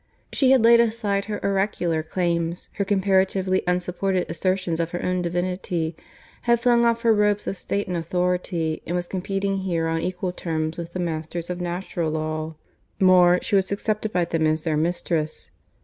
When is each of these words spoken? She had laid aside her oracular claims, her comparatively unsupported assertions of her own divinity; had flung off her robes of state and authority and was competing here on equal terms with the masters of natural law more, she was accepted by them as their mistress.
She 0.33 0.49
had 0.49 0.63
laid 0.63 0.79
aside 0.79 1.25
her 1.25 1.39
oracular 1.45 2.01
claims, 2.01 2.69
her 2.77 2.83
comparatively 2.83 3.61
unsupported 3.67 4.25
assertions 4.31 4.79
of 4.79 4.89
her 4.89 5.03
own 5.05 5.21
divinity; 5.21 5.95
had 6.41 6.59
flung 6.59 6.87
off 6.87 7.03
her 7.03 7.13
robes 7.13 7.45
of 7.45 7.55
state 7.55 7.87
and 7.87 7.95
authority 7.95 8.81
and 8.87 8.95
was 8.95 9.05
competing 9.07 9.57
here 9.57 9.87
on 9.87 10.01
equal 10.01 10.31
terms 10.31 10.79
with 10.79 10.93
the 10.93 10.99
masters 10.99 11.51
of 11.51 11.61
natural 11.61 12.09
law 12.09 12.55
more, 12.99 13.37
she 13.43 13.55
was 13.55 13.71
accepted 13.71 14.11
by 14.11 14.25
them 14.25 14.47
as 14.47 14.63
their 14.63 14.75
mistress. 14.75 15.51